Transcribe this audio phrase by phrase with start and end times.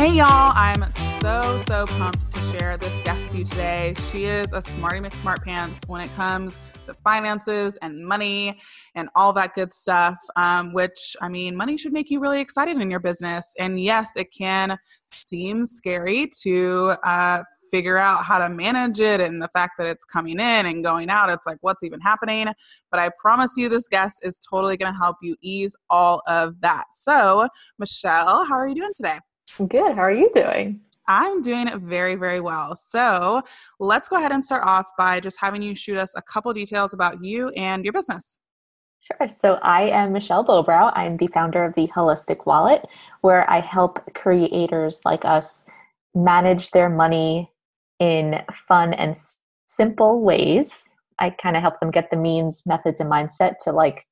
[0.00, 0.82] Hey y'all, I'm
[1.20, 3.94] so, so pumped to share this guest with you today.
[4.10, 8.58] She is a smarty McSmart pants when it comes to finances and money
[8.94, 10.16] and all that good stuff.
[10.36, 13.54] Um, which, I mean, money should make you really excited in your business.
[13.58, 19.42] And yes, it can seem scary to uh, figure out how to manage it and
[19.42, 21.28] the fact that it's coming in and going out.
[21.28, 22.46] It's like, what's even happening?
[22.90, 26.58] But I promise you, this guest is totally going to help you ease all of
[26.62, 26.84] that.
[26.94, 27.48] So,
[27.78, 29.18] Michelle, how are you doing today?
[29.56, 29.94] Good.
[29.94, 30.80] How are you doing?
[31.08, 32.76] I'm doing very, very well.
[32.76, 33.42] So
[33.80, 36.92] let's go ahead and start off by just having you shoot us a couple details
[36.92, 38.38] about you and your business.
[39.00, 39.28] Sure.
[39.28, 40.92] So I am Michelle Bobrow.
[40.94, 42.86] I'm the founder of the Holistic Wallet,
[43.22, 45.66] where I help creators like us
[46.14, 47.50] manage their money
[47.98, 50.90] in fun and s- simple ways.
[51.18, 54.06] I kind of help them get the means, methods, and mindset to like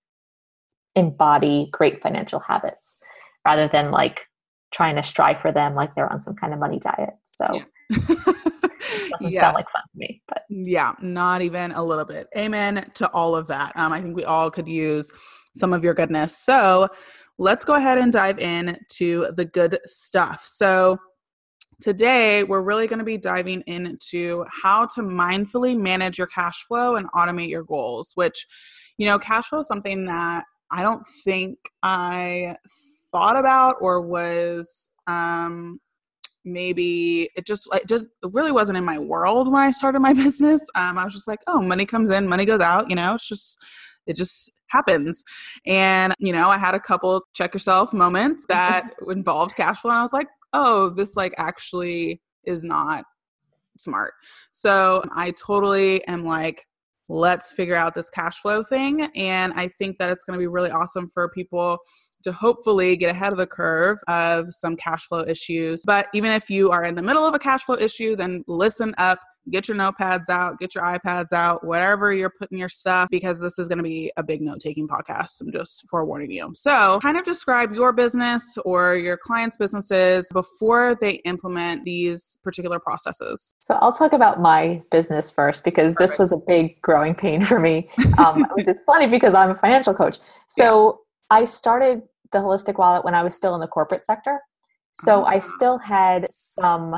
[0.96, 2.98] embody great financial habits
[3.46, 4.27] rather than like
[4.72, 7.14] trying to strive for them like they're on some kind of money diet.
[7.24, 7.64] So yeah.
[7.90, 9.42] doesn't yeah.
[9.42, 10.22] sound like fun to me.
[10.28, 12.28] But yeah, not even a little bit.
[12.36, 13.72] Amen to all of that.
[13.76, 15.10] Um, I think we all could use
[15.56, 16.36] some of your goodness.
[16.36, 16.88] So
[17.38, 20.46] let's go ahead and dive in to the good stuff.
[20.48, 20.98] So
[21.80, 26.96] today we're really going to be diving into how to mindfully manage your cash flow
[26.96, 28.46] and automate your goals, which,
[28.98, 32.56] you know, cash flow is something that I don't think I
[33.12, 35.80] thought about or was um,
[36.44, 40.12] maybe it just it just it really wasn't in my world when I started my
[40.24, 40.64] business.
[40.74, 42.88] Um, I was just like, oh, money comes in, money goes out.
[42.88, 43.58] You know, it's just
[44.06, 45.22] it just happens.
[45.66, 49.98] And you know, I had a couple check yourself moments that involved cash flow, and
[49.98, 53.04] I was like, oh, this like actually is not
[53.78, 54.14] smart.
[54.50, 56.64] So I totally am like
[57.08, 60.46] let's figure out this cash flow thing and i think that it's going to be
[60.46, 61.78] really awesome for people
[62.22, 65.82] to hopefully get ahead of the curve of some cash flow issues.
[65.84, 68.94] But even if you are in the middle of a cash flow issue, then listen
[68.98, 69.20] up,
[69.50, 73.58] get your notepads out, get your iPads out, wherever you're putting your stuff, because this
[73.58, 75.40] is going to be a big note taking podcast.
[75.40, 76.52] I'm just forewarning you.
[76.54, 82.78] So, kind of describe your business or your clients' businesses before they implement these particular
[82.78, 83.54] processes.
[83.60, 86.10] So, I'll talk about my business first because Perfect.
[86.10, 89.54] this was a big growing pain for me, um, which is funny because I'm a
[89.54, 90.18] financial coach.
[90.46, 91.00] So,
[91.30, 92.02] I started
[92.32, 94.40] the holistic wallet when I was still in the corporate sector.
[94.92, 95.40] So I ah.
[95.40, 96.94] still had some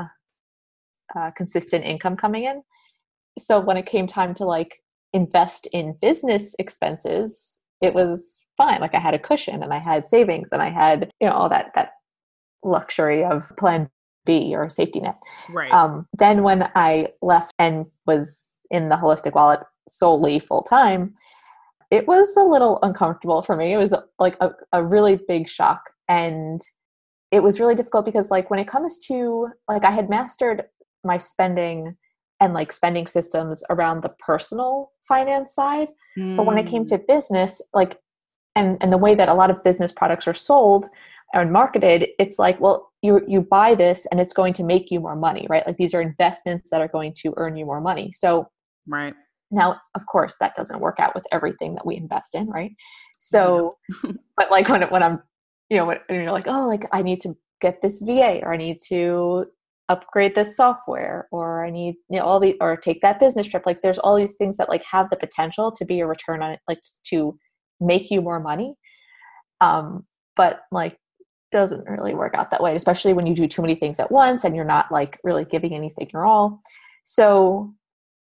[1.15, 2.63] uh, consistent income coming in.
[3.37, 4.77] So when it came time to like
[5.13, 8.81] invest in business expenses, it was fine.
[8.81, 11.49] Like I had a cushion and I had savings and I had, you know, all
[11.49, 11.91] that that
[12.63, 13.89] luxury of plan
[14.25, 15.17] B or safety net.
[15.51, 15.71] Right.
[15.71, 21.13] Um, then when I left and was in the holistic wallet solely full time,
[21.91, 23.73] it was a little uncomfortable for me.
[23.73, 25.81] It was like a, a really big shock.
[26.07, 26.61] And
[27.31, 30.63] it was really difficult because like when it comes to like I had mastered
[31.03, 31.95] my spending
[32.39, 35.89] and like spending systems around the personal finance side.
[36.17, 36.37] Mm.
[36.37, 37.03] But when it came to hmm.
[37.07, 37.97] business, like
[38.55, 40.87] and and the way that a lot of business products are sold
[41.33, 44.99] and marketed, it's like, well, you you buy this and it's going to make you
[44.99, 45.65] more money, right?
[45.65, 48.11] Like these are investments that are going to earn you more money.
[48.11, 48.49] So
[48.87, 49.13] right
[49.51, 52.71] now, of course, that doesn't work out with everything that we invest in, right?
[53.19, 53.77] So,
[54.37, 55.21] but like when when I'm,
[55.69, 58.57] you know, when you're like, oh, like I need to get this VA, or I
[58.57, 59.45] need to
[59.89, 63.65] upgrade this software, or I need, you know, all the, or take that business trip.
[63.65, 66.51] Like, there's all these things that like have the potential to be a return on
[66.51, 67.37] it, like to
[67.79, 68.75] make you more money.
[69.59, 70.97] Um, but like
[71.51, 74.43] doesn't really work out that way, especially when you do too many things at once
[74.43, 76.61] and you're not like really giving anything your all.
[77.03, 77.73] So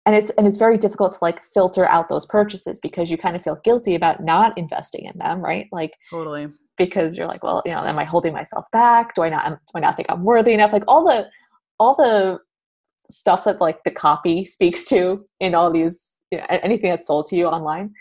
[0.08, 3.36] and it's and it's very difficult to like filter out those purchases because you kind
[3.36, 5.68] of feel guilty about not investing in them right?
[5.70, 6.48] Like totally.
[6.78, 9.14] because you're like well you know am i holding myself back?
[9.14, 10.72] Do i not do i not think i'm worthy enough?
[10.72, 11.28] Like all the
[11.78, 12.40] all the
[13.10, 17.26] stuff that like the copy speaks to in all these you know, anything that's sold
[17.26, 17.92] to you online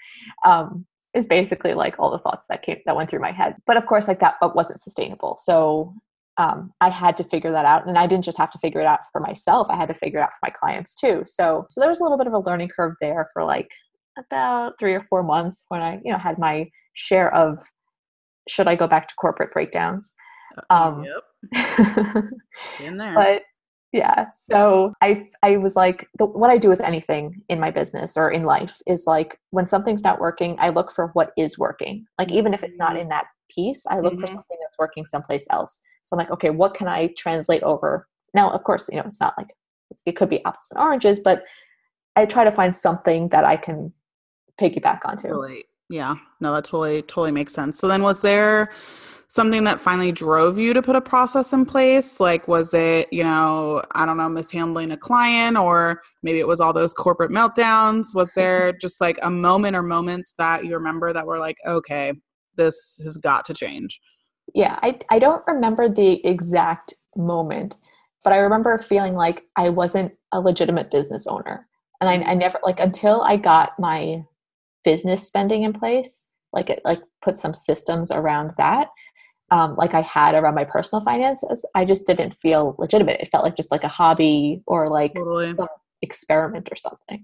[0.46, 3.56] um, is basically like all the thoughts that came that went through my head.
[3.66, 5.38] But of course like that wasn't sustainable.
[5.42, 5.94] So
[6.38, 7.88] um, I had to figure that out.
[7.88, 10.20] And I didn't just have to figure it out for myself, I had to figure
[10.20, 11.24] it out for my clients too.
[11.26, 13.70] So, so there was a little bit of a learning curve there for like
[14.18, 17.60] about three or four months when I, you know, had my share of
[18.48, 20.14] should I go back to corporate breakdowns.
[20.70, 22.24] Uh, um, yep.
[22.84, 23.14] In there.
[23.14, 23.44] But
[23.94, 28.18] yeah, so I I was like, the, what I do with anything in my business
[28.18, 32.06] or in life is like when something's not working, I look for what is working.
[32.20, 33.00] Like even if it's not mm-hmm.
[33.00, 34.22] in that piece, I look mm-hmm.
[34.22, 35.82] for something that's working someplace else.
[36.08, 38.08] So I'm like, okay, what can I translate over?
[38.34, 39.50] Now, of course, you know, it's not like
[40.06, 41.44] it could be apples and oranges, but
[42.16, 43.92] I try to find something that I can
[44.60, 45.28] piggyback onto.
[45.28, 45.66] Totally.
[45.90, 46.16] Yeah.
[46.40, 47.78] No, that totally totally makes sense.
[47.78, 48.72] So then was there
[49.28, 52.22] something that finally drove you to put a process in place?
[52.22, 56.62] Like, was it, you know, I don't know, mishandling a client, or maybe it was
[56.62, 58.16] all those corporate meltdowns?
[58.16, 62.14] Was there just like a moment or moments that you remember that were like, okay,
[62.56, 64.00] this has got to change?
[64.54, 67.78] Yeah, I, I don't remember the exact moment,
[68.24, 71.68] but I remember feeling like I wasn't a legitimate business owner.
[72.00, 74.24] And I, I never, like, until I got my
[74.84, 78.88] business spending in place, like it like put some systems around that
[79.50, 83.22] um, like I had around my personal finances, I just didn't feel legitimate.
[83.22, 85.56] It felt like just like a hobby or like totally.
[86.02, 87.24] experiment or something.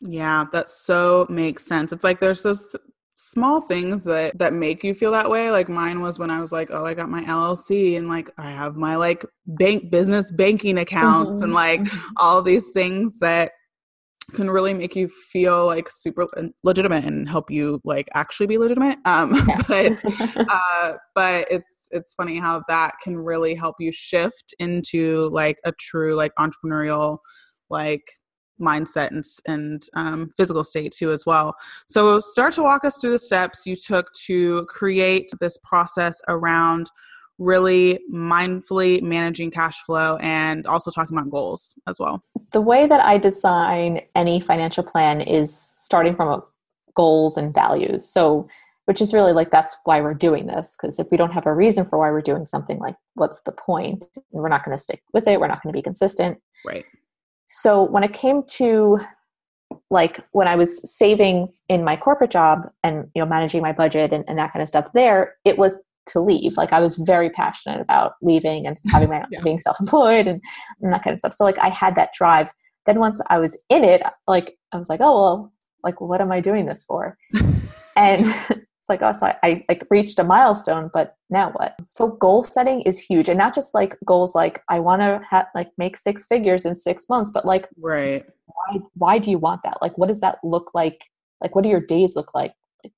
[0.00, 1.92] Yeah, that so makes sense.
[1.92, 2.84] It's like there's those th-
[3.16, 5.50] small things that that make you feel that way.
[5.50, 8.50] Like mine was when I was like, oh, I got my LLC and like I
[8.50, 11.44] have my like bank business banking accounts mm-hmm.
[11.44, 12.12] and like mm-hmm.
[12.18, 13.52] all these things that
[14.32, 16.26] can really make you feel like super
[16.64, 19.62] legitimate and help you like actually be legitimate um yeah.
[19.68, 20.02] but
[20.50, 25.70] uh but it's it's funny how that can really help you shift into like a
[25.78, 27.18] true like entrepreneurial
[27.70, 28.02] like
[28.60, 31.54] mindset and, and um, physical state too as well
[31.86, 36.90] so start to walk us through the steps you took to create this process around
[37.38, 42.22] really mindfully managing cash flow and also talking about goals as well?
[42.52, 46.42] The way that I design any financial plan is starting from
[46.94, 48.08] goals and values.
[48.08, 48.48] So,
[48.86, 51.52] which is really like that's why we're doing this because if we don't have a
[51.52, 55.02] reason for why we're doing something like what's the point we're not going to stick
[55.12, 56.84] with it we're not going to be consistent right
[57.48, 58.98] so when it came to
[59.90, 64.12] like when i was saving in my corporate job and you know managing my budget
[64.12, 66.56] and, and that kind of stuff there it was to leave.
[66.56, 69.40] Like I was very passionate about leaving and having my yeah.
[69.42, 70.40] being self-employed and,
[70.80, 71.32] and that kind of stuff.
[71.32, 72.50] So like I had that drive.
[72.86, 75.52] Then once I was in it, like I was like, oh well,
[75.82, 77.18] like what am I doing this for?
[77.96, 78.26] and
[78.86, 81.74] it's like, oh, so I, I like reached a milestone, but now what?
[81.88, 85.46] So goal setting is huge, and not just like goals like I want to have
[85.56, 88.24] like make six figures in six months, but like right.
[88.46, 89.78] Why, why do you want that?
[89.82, 91.00] Like, what does that look like?
[91.40, 92.52] Like, what do your days look like?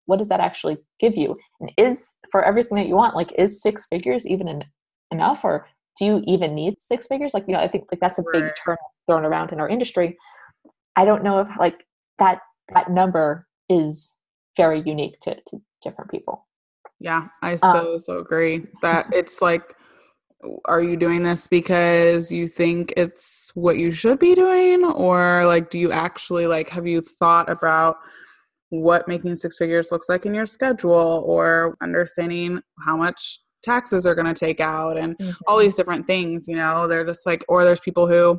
[0.05, 3.63] what does that actually give you and is for everything that you want like is
[3.63, 4.63] six figures even
[5.11, 5.67] enough or
[5.99, 8.45] do you even need six figures like you know i think like that's a big
[8.63, 8.77] term
[9.07, 10.19] thrown around in our industry
[10.97, 11.87] i don't know if like
[12.19, 12.41] that
[12.75, 14.15] that number is
[14.59, 16.47] very unique to, to different people.
[17.01, 19.77] Yeah i um, so um, so agree that it's like
[20.67, 24.85] are you doing this because you think it's what you should be doing?
[24.85, 27.97] Or like do you actually like have you thought about
[28.71, 34.15] what making six figures looks like in your schedule or understanding how much taxes are
[34.15, 35.33] going to take out and mm-hmm.
[35.47, 36.87] all these different things you know?
[36.87, 38.39] They're just like or there's people who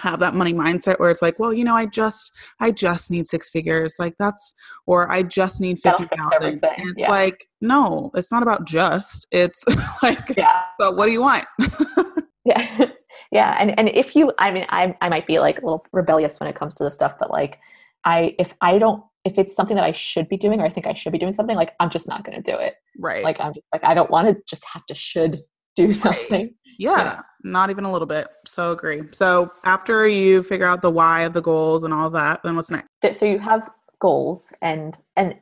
[0.00, 3.26] have that money mindset where it's like well you know i just i just need
[3.26, 4.54] six figures like that's
[4.86, 6.08] or i just need 50000
[6.42, 7.10] and it's yeah.
[7.10, 9.64] like no it's not about just it's
[10.02, 10.62] like yeah.
[10.78, 11.44] but what do you want
[12.44, 12.86] yeah
[13.32, 16.40] yeah and and if you i mean I, I might be like a little rebellious
[16.40, 17.58] when it comes to this stuff but like
[18.04, 20.86] i if i don't if it's something that I should be doing or I think
[20.86, 22.74] I should be doing something, like I'm just not going to do it.
[22.98, 23.24] Right.
[23.24, 25.42] Like I'm just, like I don't want to just have to should
[25.76, 26.42] do something.
[26.42, 26.54] Right.
[26.78, 28.28] Yeah, yeah, not even a little bit.
[28.46, 29.02] So agree.
[29.12, 32.70] So after you figure out the why of the goals and all that, then what's
[32.70, 32.88] next?
[33.12, 35.36] So you have goals and and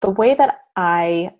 [0.00, 1.30] the way that I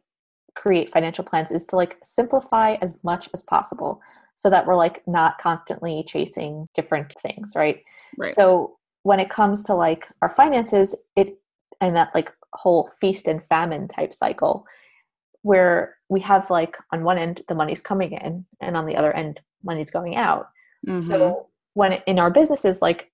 [0.54, 4.00] create financial plans is to like simplify as much as possible
[4.36, 7.82] so that we're like not constantly chasing different things, right?
[8.16, 8.34] Right.
[8.34, 11.38] So when it comes to like our finances, it
[11.80, 14.66] and that like whole feast and famine type cycle
[15.44, 19.12] where we have like on one end the money's coming in and on the other
[19.12, 20.48] end money's going out
[20.86, 20.98] mm-hmm.
[20.98, 23.12] so when in our businesses like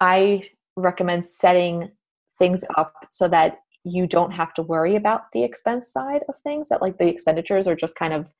[0.00, 1.90] i recommend setting
[2.38, 6.68] things up so that you don't have to worry about the expense side of things
[6.68, 8.32] that like the expenditures are just kind of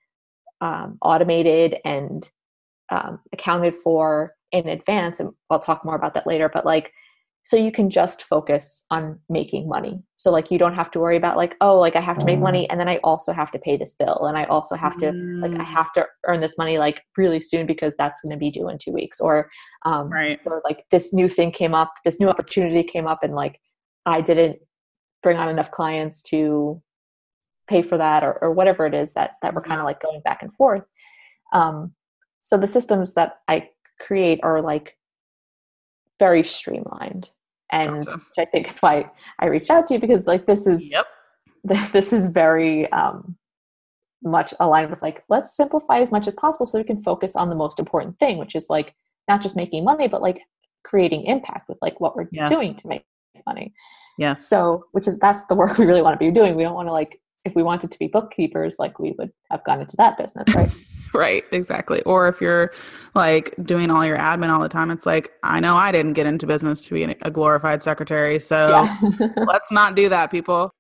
[0.61, 2.31] um, automated and
[2.91, 6.93] um, accounted for in advance and i'll talk more about that later but like
[7.45, 11.17] so you can just focus on making money so like you don't have to worry
[11.17, 12.67] about like oh like i have to make money mm.
[12.71, 15.43] and then i also have to pay this bill and i also have to mm.
[15.43, 15.67] like i mm.
[15.67, 18.79] have to earn this money like really soon because that's going to be due in
[18.79, 19.51] two weeks or
[19.85, 20.41] um right.
[20.47, 23.61] or like this new thing came up this new opportunity came up and like
[24.07, 24.57] i didn't
[25.23, 26.83] bring on enough clients to
[27.69, 30.21] pay for that or, or whatever it is that that we're kind of like going
[30.25, 30.85] back and forth
[31.53, 31.93] um
[32.41, 33.69] so the systems that i
[34.01, 34.97] create are like
[36.19, 37.31] very streamlined
[37.73, 38.21] and gotcha.
[38.39, 39.09] i think is why
[39.41, 41.07] i reached out to you because like this is yep.
[41.93, 43.37] this is very um,
[44.23, 47.49] much aligned with like let's simplify as much as possible so we can focus on
[47.49, 48.95] the most important thing which is like
[49.29, 50.41] not just making money but like
[50.85, 52.49] creating impact with like what we're yes.
[52.49, 53.05] doing to make
[53.47, 53.73] money
[54.19, 56.75] yeah so which is that's the work we really want to be doing we don't
[56.75, 59.97] want to like if we wanted to be bookkeepers, like we would have gone into
[59.97, 60.71] that business, right?
[61.15, 62.03] right, exactly.
[62.03, 62.73] Or if you're
[63.15, 66.27] like doing all your admin all the time, it's like, I know I didn't get
[66.27, 68.41] into business to be a glorified secretary.
[68.41, 69.29] So yeah.
[69.47, 70.71] let's not do that, people.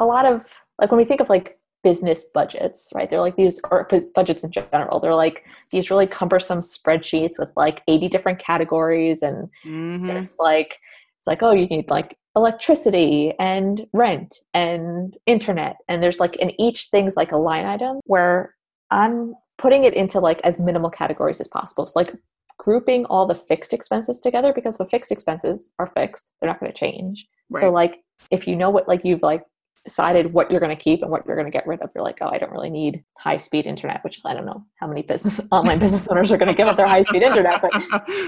[0.00, 0.46] A lot of
[0.80, 3.08] like when we think of like business budgets, right?
[3.08, 7.82] They're like these, or budgets in general, they're like these really cumbersome spreadsheets with like
[7.86, 9.22] 80 different categories.
[9.22, 10.10] And mm-hmm.
[10.10, 10.76] it's like,
[11.18, 15.76] it's like, oh, you need like electricity and rent and internet.
[15.88, 18.54] And there's like in each thing's like a line item where
[18.90, 21.86] I'm putting it into like as minimal categories as possible.
[21.86, 22.14] So like
[22.58, 26.32] grouping all the fixed expenses together because the fixed expenses are fixed.
[26.40, 27.26] They're not going to change.
[27.50, 27.60] Right.
[27.60, 29.42] So like if you know what like you've like
[29.84, 32.02] decided what you're going to keep and what you're going to get rid of you're
[32.02, 35.02] like oh i don't really need high speed internet which i don't know how many
[35.02, 37.70] business online business owners are going to give up their high speed internet but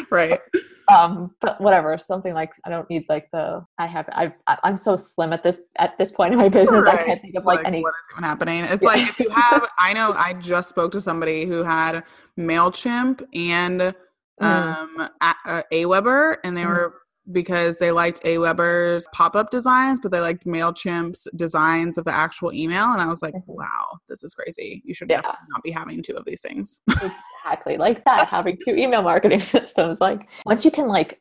[0.11, 0.39] right
[0.93, 4.95] um but whatever something like i don't need like the i have i've i'm so
[4.95, 7.01] slim at this at this point in my business right.
[7.01, 8.89] i can't think of like, like any what is even happening it's yeah.
[8.89, 12.05] like if you have i know i just spoke to somebody who had
[12.39, 13.95] mailchimp and mm.
[14.43, 15.35] um mm.
[15.47, 16.69] a- aweber and they mm.
[16.69, 16.95] were
[17.33, 22.93] because they liked Aweber's pop-up designs, but they liked MailChimp's designs of the actual email.
[22.93, 23.53] And I was like, mm-hmm.
[23.53, 24.83] wow, this is crazy.
[24.85, 25.17] You should yeah.
[25.17, 26.81] definitely not be having two of these things.
[26.91, 27.77] exactly.
[27.77, 30.01] Like that, having two email marketing systems.
[30.01, 31.21] Like once you can like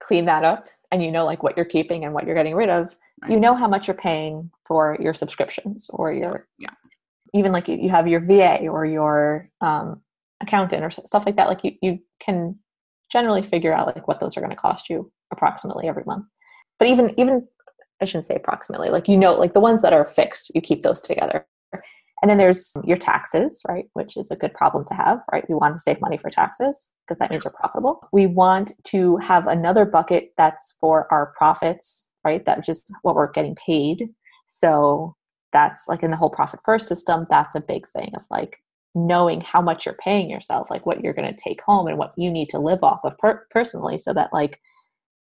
[0.00, 2.70] clean that up and you know like what you're keeping and what you're getting rid
[2.70, 3.30] of, right.
[3.30, 6.70] you know how much you're paying for your subscriptions or your yeah.
[7.34, 10.00] Even like you have your VA or your um,
[10.40, 11.48] accountant or stuff like that.
[11.48, 12.58] Like you, you can
[13.10, 16.26] generally figure out like what those are going to cost you approximately every month.
[16.78, 17.46] But even even
[18.00, 20.82] I shouldn't say approximately, like you know, like the ones that are fixed, you keep
[20.82, 21.46] those together.
[22.22, 23.84] And then there's your taxes, right?
[23.92, 25.48] Which is a good problem to have, right?
[25.48, 28.08] We want to save money for taxes because that means we're profitable.
[28.10, 32.42] We want to have another bucket that's for our profits, right?
[32.44, 34.08] That's just what we're getting paid.
[34.46, 35.14] So
[35.52, 38.62] that's like in the whole profit first system, that's a big thing of like
[38.94, 42.14] knowing how much you're paying yourself, like what you're going to take home and what
[42.16, 44.58] you need to live off of per- personally, so that like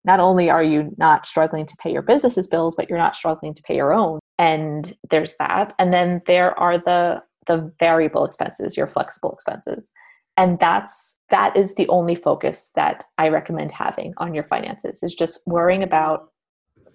[0.06, 3.54] not only are you not struggling to pay your business's bills, but you're not struggling
[3.54, 4.20] to pay your own.
[4.38, 5.74] And there's that.
[5.80, 9.92] And then there are the the variable expenses, your flexible expenses.
[10.38, 15.14] And that's that is the only focus that I recommend having on your finances is
[15.14, 16.30] just worrying about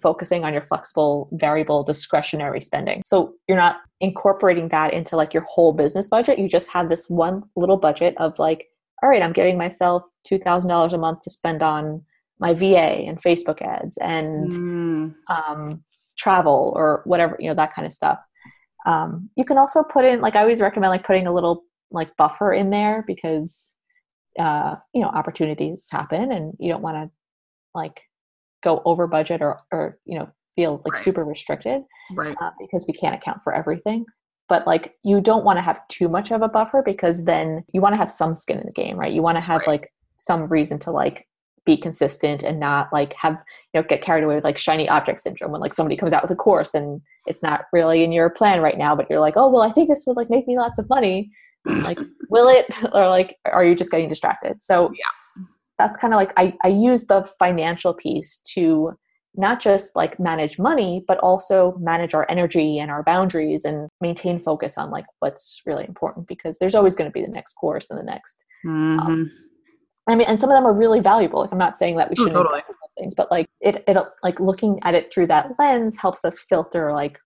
[0.01, 3.01] focusing on your flexible variable discretionary spending.
[3.03, 6.39] So you're not incorporating that into like your whole business budget.
[6.39, 8.67] You just have this one little budget of like,
[9.03, 12.03] all right, I'm giving myself $2,000 a month to spend on
[12.39, 15.15] my VA and Facebook ads and mm.
[15.29, 15.83] um,
[16.17, 18.19] travel or whatever, you know, that kind of stuff.
[18.85, 22.15] Um, you can also put in, like, I always recommend like putting a little like
[22.17, 23.75] buffer in there because,
[24.37, 27.11] uh, you know, opportunities happen and you don't want to
[27.75, 28.01] like
[28.63, 30.29] go over budget or, or, you know,
[30.59, 31.03] feel like right.
[31.03, 34.05] super restricted right uh, because we can't account for everything
[34.49, 37.79] but like you don't want to have too much of a buffer because then you
[37.79, 39.67] want to have some skin in the game right you want to have right.
[39.67, 41.25] like some reason to like
[41.65, 43.33] be consistent and not like have
[43.73, 46.21] you know get carried away with like shiny object syndrome when like somebody comes out
[46.21, 49.35] with a course and it's not really in your plan right now but you're like
[49.37, 51.31] oh well i think this would like make me lots of money.
[51.65, 51.99] Like
[52.29, 52.67] will it?
[52.93, 54.63] Or like are you just getting distracted?
[54.63, 55.43] So yeah.
[55.77, 58.93] that's kind of like I, I use the financial piece to
[59.35, 64.39] not just like manage money but also manage our energy and our boundaries and maintain
[64.39, 67.89] focus on like what's really important because there's always going to be the next course
[67.89, 69.11] and the next um, mm-hmm.
[69.11, 69.31] um,
[70.09, 71.41] I mean, and some of them are really valuable.
[71.41, 72.55] Like, I'm not saying that we shouldn't totally.
[72.55, 75.97] invest in those things, but like it, it, like looking at it through that lens
[75.97, 77.19] helps us filter like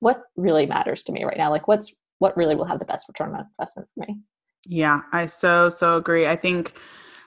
[0.00, 1.50] what really matters to me right now.
[1.50, 4.18] Like, what's what really will have the best return on investment for me.
[4.66, 6.26] Yeah, I so so agree.
[6.26, 6.78] I think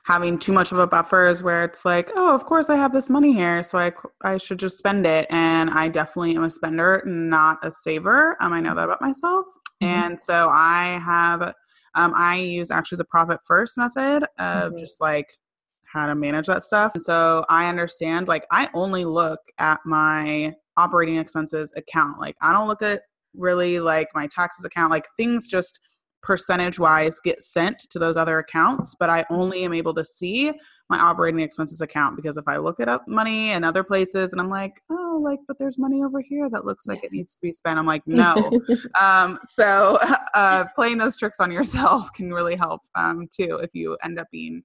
[0.05, 2.91] having too much of a buffer is where it's like, oh, of course I have
[2.91, 3.91] this money here, so I
[4.23, 5.27] I should just spend it.
[5.29, 8.37] And I definitely am a spender, not a saver.
[8.41, 9.45] Um, I know that about myself,
[9.81, 9.87] mm-hmm.
[9.87, 11.53] and so I have
[11.95, 14.79] um, I use actually the profit first method of mm-hmm.
[14.79, 15.37] just like
[15.91, 16.93] how to manage that stuff.
[16.93, 22.19] And so I understand, like, I only look at my operating expenses account.
[22.19, 23.01] Like, I don't look at
[23.35, 25.79] really like my taxes account, like, things just
[26.21, 30.51] percentage wise get sent to those other accounts, but I only am able to see
[30.89, 34.41] my operating expenses account because if I look at up money in other places and
[34.41, 37.41] I'm like, oh, like, but there's money over here that looks like it needs to
[37.41, 38.51] be spent, I'm like, no.
[38.99, 39.97] um, so
[40.33, 44.27] uh, playing those tricks on yourself can really help um, too if you end up
[44.31, 44.61] being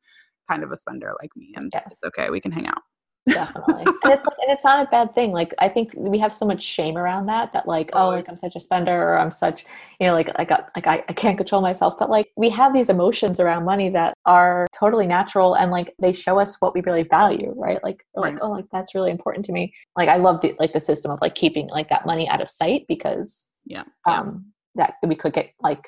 [0.51, 1.53] kind of a spender like me.
[1.57, 1.87] And yes.
[1.91, 2.83] it's okay, we can hang out
[3.29, 6.35] definitely and it's like, and it's not a bad thing like i think we have
[6.35, 9.31] so much shame around that that like oh like i'm such a spender or i'm
[9.31, 9.65] such
[9.99, 12.75] you know like i got like I, I can't control myself but like we have
[12.75, 16.83] these emotions around money that are totally natural and like they show us what we
[16.83, 18.35] really value right like right.
[18.35, 21.11] like oh like that's really important to me like i love the like the system
[21.11, 23.85] of like keeping like that money out of sight because Yeah.
[24.07, 25.85] Um, that we could get like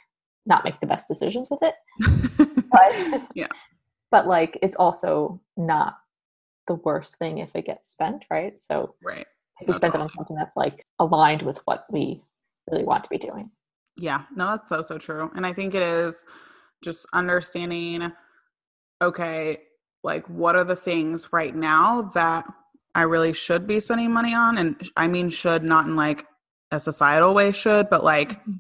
[0.47, 1.75] not make the best decisions with it.
[2.71, 3.49] but, yeah.
[4.13, 5.97] But like it's also not
[6.67, 8.61] the worst thing if it gets spent, right?
[8.61, 9.27] So right.
[9.61, 12.23] if we spend it on something that's like aligned with what we
[12.71, 13.51] really want to be doing.
[13.97, 15.31] Yeah, no, that's so so true.
[15.35, 16.25] And I think it is
[16.83, 18.13] just understanding
[19.03, 19.59] okay,
[20.03, 22.47] like what are the things right now that
[22.95, 26.27] I really should be spending money on and I mean should not in like
[26.71, 28.53] a societal way should, but like mm-hmm.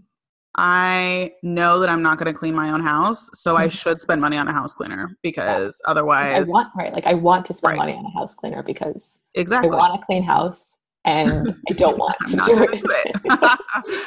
[0.56, 3.62] I know that I'm not going to clean my own house, so mm-hmm.
[3.62, 5.90] I should spend money on a house cleaner because yeah.
[5.90, 7.78] otherwise I want right like I want to spend right.
[7.78, 11.96] money on a house cleaner because exactly I want a clean house and I don't
[11.96, 12.82] want to do it.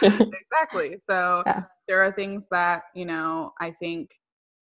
[0.01, 0.33] it.
[0.51, 0.97] exactly.
[1.01, 1.63] So yeah.
[1.87, 4.11] there are things that, you know, I think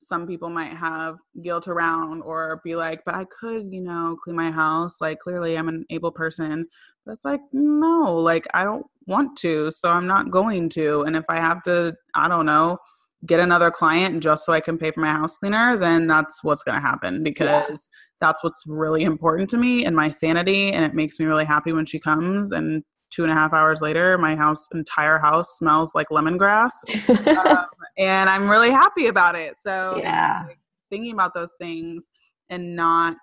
[0.01, 4.37] some people might have guilt around or be like, but I could, you know, clean
[4.37, 5.01] my house.
[5.01, 6.67] Like, clearly I'm an able person.
[7.05, 9.71] But it's like, no, like, I don't want to.
[9.71, 11.03] So I'm not going to.
[11.03, 12.79] And if I have to, I don't know,
[13.25, 16.63] get another client just so I can pay for my house cleaner, then that's what's
[16.63, 17.77] going to happen because yeah.
[18.21, 20.73] that's what's really important to me and my sanity.
[20.73, 23.81] And it makes me really happy when she comes and two and a half hours
[23.81, 26.73] later, my house, entire house smells like lemongrass.
[27.47, 27.67] um,
[27.99, 29.57] and I'm really happy about it.
[29.57, 30.47] So, yeah.
[30.91, 32.09] thinking about those things
[32.51, 33.17] and not,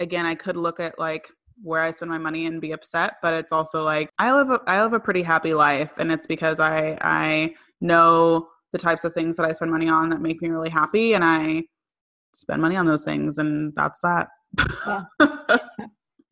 [0.00, 1.28] again, I could look at like
[1.62, 4.60] where I spend my money and be upset, but it's also like I live a,
[4.66, 9.12] I live a pretty happy life, and it's because I I know the types of
[9.12, 11.64] things that I spend money on that make me really happy, and I
[12.32, 14.28] spend money on those things, and that's that.
[14.86, 15.04] yeah.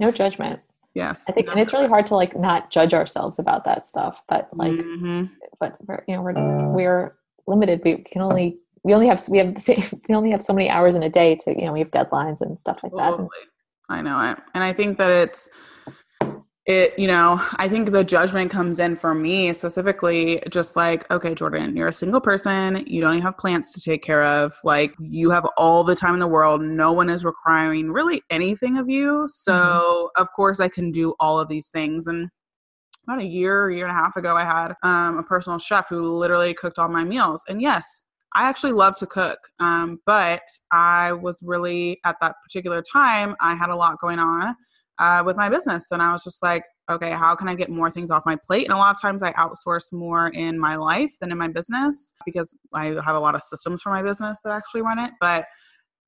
[0.01, 0.61] No judgment.
[0.95, 1.25] Yes.
[1.29, 4.49] I think, and it's really hard to like not judge ourselves about that stuff, but
[4.53, 5.25] like, mm-hmm.
[5.61, 7.17] but we're, you know, we're, we're
[7.49, 7.81] limited.
[7.85, 9.57] We can only, we only have, we have,
[10.09, 12.41] we only have so many hours in a day to, you know, we have deadlines
[12.41, 13.29] and stuff like totally.
[13.89, 13.95] that.
[13.95, 14.39] I know it.
[14.55, 15.49] And I think that it's,
[16.69, 21.35] it you know i think the judgment comes in for me specifically just like okay
[21.35, 24.95] jordan you're a single person you don't even have plants to take care of like
[25.01, 28.89] you have all the time in the world no one is requiring really anything of
[28.89, 30.23] you so mm-hmm.
[30.23, 32.29] of course i can do all of these things and
[33.09, 36.17] about a year year and a half ago i had um, a personal chef who
[36.17, 41.13] literally cooked all my meals and yes I actually love to cook, um, but I
[41.13, 44.55] was really at that particular time, I had a lot going on
[44.99, 45.91] uh, with my business.
[45.91, 48.65] And I was just like, okay, how can I get more things off my plate?
[48.65, 52.15] And a lot of times I outsource more in my life than in my business
[52.25, 55.13] because I have a lot of systems for my business that actually run it.
[55.21, 55.47] But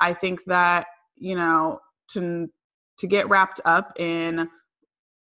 [0.01, 0.87] I think that,
[1.17, 1.81] you know,
[2.13, 2.49] to
[2.99, 4.47] to get wrapped up in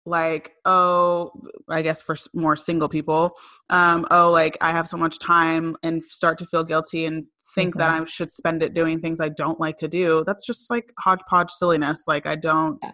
[0.09, 1.31] like oh
[1.69, 3.37] i guess for more single people
[3.71, 7.75] um oh like i have so much time and start to feel guilty and think
[7.75, 7.81] mm-hmm.
[7.81, 10.93] that i should spend it doing things i don't like to do that's just like
[10.99, 12.91] hodgepodge silliness like i don't yeah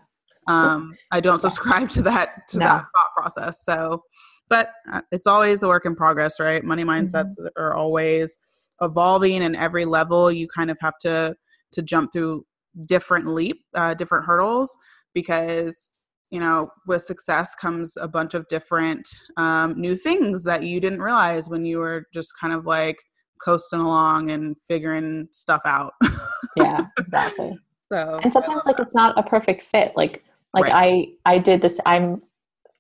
[0.47, 2.67] um, I don't subscribe to that to no.
[2.67, 3.65] that thought process.
[3.65, 4.03] So,
[4.49, 6.63] but uh, it's always a work in progress, right?
[6.65, 7.47] Money mindsets mm-hmm.
[7.57, 8.37] are always
[8.81, 11.35] evolving, and every level you kind of have to
[11.73, 12.45] to jump through
[12.87, 14.77] different leap, uh, different hurdles
[15.13, 15.94] because
[16.35, 21.01] you know with success comes a bunch of different um, new things that you didn't
[21.01, 22.99] realize when you were just kind of like
[23.41, 25.93] coasting along and figuring stuff out.
[26.57, 27.57] yeah, exactly.
[27.93, 29.93] So and sometimes like it's not a perfect fit.
[29.95, 31.15] Like like right.
[31.25, 31.79] I I did this.
[31.87, 32.21] I'm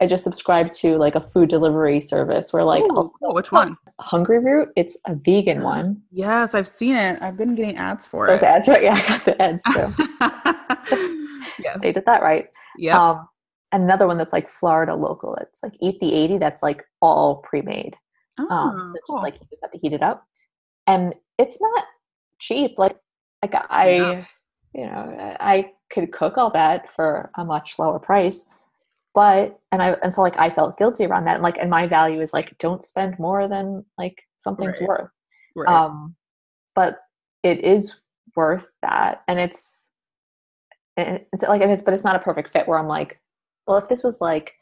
[0.00, 3.76] I just subscribed to like a food delivery service where like Ooh, oh, which one?
[4.00, 4.66] Hungryroot.
[4.74, 6.02] It's a vegan one.
[6.10, 7.22] Yes, I've seen it.
[7.22, 8.46] I've been getting ads for Those it.
[8.46, 8.82] Those ads, right?
[8.82, 11.54] Yeah, I got the ads too.
[11.62, 11.78] yes.
[11.80, 12.48] They did that right.
[12.76, 12.98] Yeah.
[12.98, 13.28] Um,
[13.74, 15.34] another one that's like Florida local.
[15.36, 16.38] It's like Eat the 80.
[16.38, 17.96] That's like all pre-made.
[18.38, 19.16] Oh, um, so cool.
[19.16, 20.26] just like you just have to heat it up.
[20.86, 21.84] And it's not
[22.38, 22.78] cheap.
[22.78, 22.96] Like
[23.42, 24.24] like I yeah.
[24.74, 28.46] you know, I could cook all that for a much lower price
[29.14, 31.86] but and i and so like i felt guilty around that and like and my
[31.86, 34.88] value is like don't spend more than like something's right.
[34.88, 35.10] worth
[35.56, 35.68] right.
[35.68, 36.14] um
[36.74, 36.98] but
[37.42, 38.00] it is
[38.36, 39.88] worth that and it's
[40.96, 43.20] and it's like and it's but it's not a perfect fit where i'm like
[43.66, 44.52] well if this was like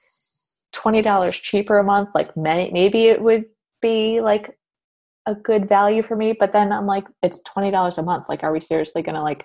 [0.74, 3.44] $20 cheaper a month like may, maybe it would
[3.80, 4.56] be like
[5.26, 8.26] a good value for me but then i'm like it's $20 a month.
[8.28, 9.44] Like are we seriously gonna like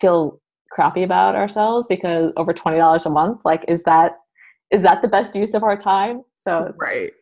[0.00, 3.40] feel crappy about ourselves because over $20 a month?
[3.44, 4.18] Like is that
[4.70, 6.22] is that the best use of our time?
[6.36, 7.12] So right.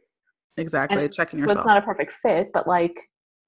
[0.57, 1.09] Exactly.
[1.09, 2.97] Checking yourself so it's not a perfect fit but like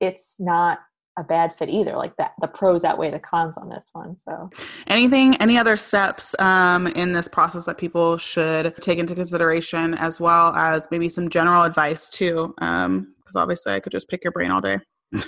[0.00, 0.80] it's not
[1.18, 4.50] a bad fit either like that the pros outweigh the cons on this one so.
[4.86, 10.20] Anything any other steps um, in this process that people should take into consideration as
[10.20, 12.54] well as maybe some general advice too?
[12.56, 14.78] Because um, obviously i could just pick your brain all day.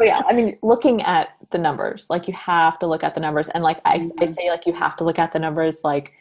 [0.00, 3.48] Yeah, I mean, looking at the numbers, like you have to look at the numbers,
[3.48, 4.18] and like I, mm-hmm.
[4.20, 6.12] I say, like you have to look at the numbers, like,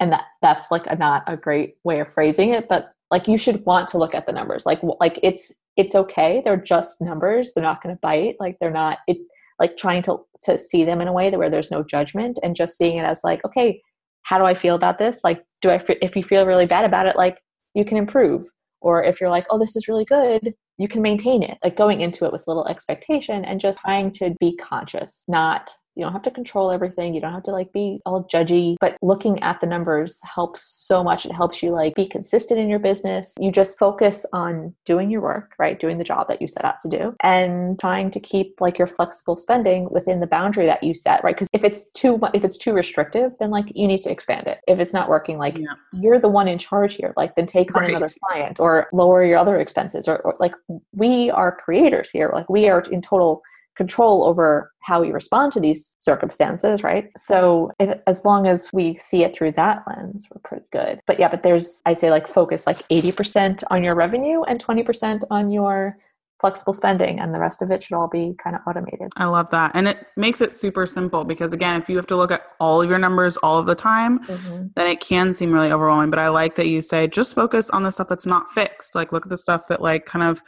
[0.00, 3.38] and that that's like a, not a great way of phrasing it, but like you
[3.38, 6.42] should want to look at the numbers like like it's it's okay.
[6.44, 7.52] They're just numbers.
[7.52, 8.36] They're not going to bite.
[8.38, 9.18] Like they're not it
[9.58, 12.56] like trying to to see them in a way that where there's no judgment and
[12.56, 13.80] just seeing it as like okay
[14.22, 15.20] how do i feel about this?
[15.24, 17.38] Like do i if you feel really bad about it like
[17.74, 18.46] you can improve.
[18.80, 21.58] Or if you're like oh this is really good you can maintain it.
[21.62, 26.02] Like going into it with little expectation and just trying to be conscious not you
[26.02, 27.14] don't have to control everything.
[27.14, 31.04] You don't have to like be all judgy but looking at the numbers helps so
[31.04, 31.26] much.
[31.26, 33.34] It helps you like be consistent in your business.
[33.38, 35.78] You just focus on doing your work right?
[35.78, 38.86] Doing the job that you set out to do and trying to keep like your
[38.86, 41.34] flexible spending within the boundary that you set right?
[41.34, 44.60] Because if it's too if it's too restrictive then like you need to expand it.
[44.66, 45.74] If it's not working like yeah.
[45.92, 47.90] you're the one in charge here like then take on right.
[47.90, 50.54] another client or lower your other expenses or, or like
[50.92, 52.30] we are creators here.
[52.32, 53.42] Like we are in total
[53.76, 57.10] control over how we respond to these circumstances, right?
[57.16, 61.00] So if, as long as we see it through that lens, we're pretty good.
[61.06, 65.22] But yeah, but there's I say like focus like 80% on your revenue and 20%
[65.30, 65.96] on your
[66.40, 69.10] flexible spending and the rest of it should all be kind of automated.
[69.16, 69.70] I love that.
[69.74, 72.82] And it makes it super simple because again, if you have to look at all
[72.82, 74.66] of your numbers all of the time, mm-hmm.
[74.76, 77.82] then it can seem really overwhelming, but I like that you say just focus on
[77.82, 78.94] the stuff that's not fixed.
[78.94, 80.42] Like look at the stuff that like kind of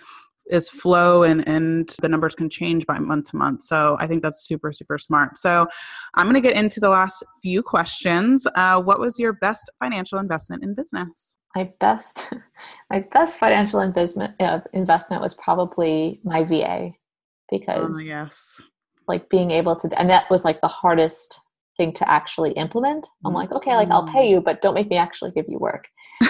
[0.51, 3.63] is flow and and the numbers can change by month to month.
[3.63, 5.39] So i think that's super super smart.
[5.39, 5.67] So
[6.15, 8.47] i'm going to get into the last few questions.
[8.55, 11.37] Uh, what was your best financial investment in business?
[11.55, 12.33] My best
[12.91, 16.91] my best financial investment uh, investment was probably my va
[17.51, 18.61] because oh, yes.
[19.09, 21.41] like being able to and that was like the hardest
[21.77, 23.07] thing to actually implement.
[23.25, 24.31] I'm like okay like i'll pay mm.
[24.31, 25.87] you but don't make me actually give you work.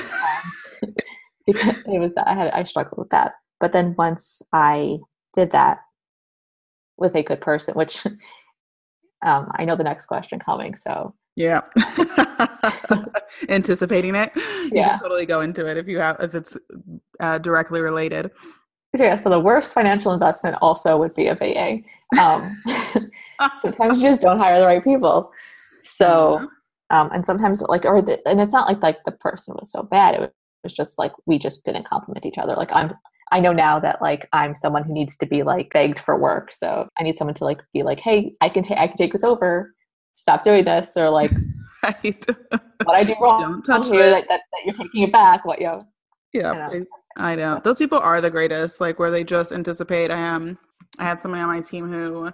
[0.83, 0.95] Um,
[1.47, 4.99] because it was that i had i struggled with that but then once I
[5.33, 5.79] did that
[6.97, 8.07] with a good person, which
[9.25, 11.61] um, I know the next question coming, so yeah,
[13.49, 14.91] anticipating it, you yeah.
[14.91, 16.57] can totally go into it if you have if it's
[17.21, 18.31] uh, directly related.
[18.97, 21.81] So yeah, so the worst financial investment also would be a VA.
[22.19, 22.63] Um,
[23.57, 25.31] sometimes you just don't hire the right people.
[25.85, 26.49] So,
[26.91, 29.83] um, and sometimes like, or the, and it's not like like the person was so
[29.83, 30.15] bad.
[30.15, 30.33] It
[30.65, 32.55] was just like we just didn't compliment each other.
[32.55, 32.95] Like I'm
[33.33, 36.53] I know now that like I'm someone who needs to be like begged for work.
[36.53, 39.13] So I need someone to like be like, hey, I can take I can take
[39.13, 39.75] this over.
[40.15, 41.31] Stop doing this, or like,
[41.83, 42.27] right.
[42.85, 45.45] what I do wrong Don't touch you that, that, that, you're taking it back.
[45.45, 45.87] What yo?
[46.33, 46.87] Yeah, I know.
[47.19, 47.61] I know.
[47.63, 48.81] Those people are the greatest.
[48.81, 50.11] Like where they just anticipate.
[50.11, 50.59] I am.
[50.99, 52.33] I had somebody on my team who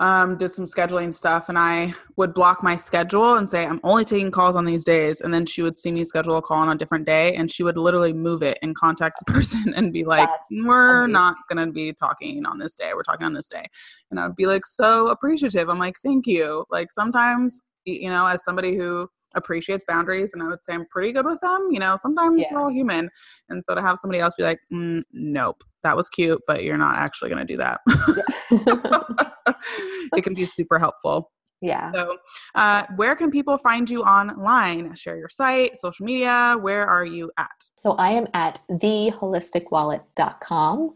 [0.00, 4.04] um, did some scheduling stuff and I would block my schedule and say, I'm only
[4.04, 5.20] taking calls on these days.
[5.20, 7.64] And then she would see me schedule a call on a different day and she
[7.64, 11.12] would literally move it and contact the person and be like, That's We're amazing.
[11.12, 12.92] not going to be talking on this day.
[12.94, 13.64] We're talking on this day.
[14.10, 15.68] And I would be like, so appreciative.
[15.68, 16.64] I'm like, thank you.
[16.70, 21.12] Like sometimes, you know, as somebody who appreciates boundaries and I would say I'm pretty
[21.12, 21.68] good with them.
[21.70, 22.48] You know, sometimes yeah.
[22.52, 23.10] we're all human.
[23.48, 26.78] And so to have somebody else be like, mm, nope, that was cute, but you're
[26.78, 27.80] not actually going to do that.
[30.16, 31.32] it can be super helpful.
[31.60, 31.90] Yeah.
[31.92, 32.16] So,
[32.54, 34.94] uh, where can people find you online?
[34.94, 36.56] Share your site, social media.
[36.60, 37.50] Where are you at?
[37.74, 40.90] So, I am at theholisticwallet.com.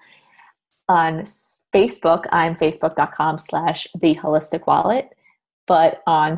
[0.89, 1.23] On
[1.75, 5.09] Facebook, I'm facebook.com slash theholisticwallet.
[5.67, 6.37] But on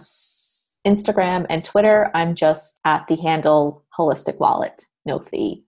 [0.87, 5.63] Instagram and Twitter, I'm just at the handle holistic wallet, no the.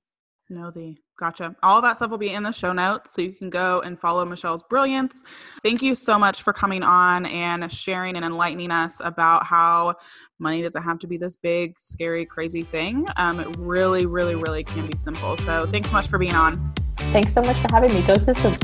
[0.48, 0.96] No the.
[1.18, 1.56] Gotcha.
[1.62, 4.24] All that stuff will be in the show notes so you can go and follow
[4.26, 5.24] Michelle's brilliance.
[5.62, 9.94] Thank you so much for coming on and sharing and enlightening us about how
[10.38, 13.06] money doesn't have to be this big, scary, crazy thing.
[13.16, 15.38] Um, it really, really, really can be simple.
[15.38, 16.74] So thanks so much for being on.
[17.10, 18.02] Thanks so much for having me.
[18.02, 18.58] Go systems.